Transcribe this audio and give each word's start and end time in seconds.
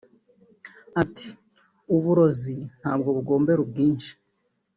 Ati“Uburozi 1.01 2.57
ntabwo 2.79 3.09
bugombera 3.17 3.59
ubwinshi 3.61 4.11